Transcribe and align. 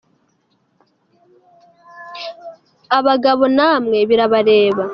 Abagabo 2.97 3.43
namwe 3.57 3.99
birabareba 4.09 4.83